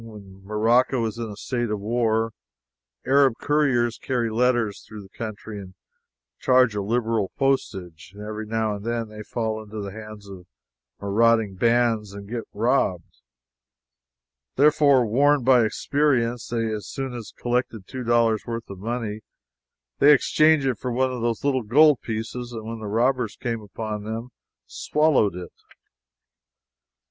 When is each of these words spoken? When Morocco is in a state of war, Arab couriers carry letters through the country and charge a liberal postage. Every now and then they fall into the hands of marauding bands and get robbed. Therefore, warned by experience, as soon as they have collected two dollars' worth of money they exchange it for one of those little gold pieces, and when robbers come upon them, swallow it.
When 0.03 0.41
Morocco 0.43 1.05
is 1.05 1.19
in 1.19 1.29
a 1.29 1.35
state 1.37 1.69
of 1.69 1.79
war, 1.79 2.31
Arab 3.05 3.35
couriers 3.39 3.99
carry 3.99 4.31
letters 4.31 4.83
through 4.83 5.03
the 5.03 5.15
country 5.15 5.59
and 5.59 5.75
charge 6.39 6.73
a 6.73 6.81
liberal 6.81 7.31
postage. 7.37 8.15
Every 8.17 8.47
now 8.47 8.73
and 8.75 8.83
then 8.83 9.09
they 9.09 9.21
fall 9.21 9.61
into 9.61 9.79
the 9.79 9.91
hands 9.91 10.27
of 10.27 10.47
marauding 10.99 11.53
bands 11.53 12.13
and 12.13 12.27
get 12.27 12.45
robbed. 12.51 13.19
Therefore, 14.55 15.05
warned 15.05 15.45
by 15.45 15.63
experience, 15.65 16.51
as 16.51 16.87
soon 16.87 17.13
as 17.13 17.31
they 17.31 17.37
have 17.37 17.43
collected 17.43 17.85
two 17.85 18.03
dollars' 18.03 18.47
worth 18.47 18.67
of 18.71 18.79
money 18.79 19.21
they 19.99 20.13
exchange 20.15 20.65
it 20.65 20.79
for 20.79 20.91
one 20.91 21.11
of 21.13 21.21
those 21.21 21.43
little 21.43 21.61
gold 21.61 22.01
pieces, 22.01 22.53
and 22.53 22.65
when 22.67 22.79
robbers 22.79 23.37
come 23.39 23.61
upon 23.61 24.03
them, 24.03 24.29
swallow 24.65 25.27
it. 25.27 25.53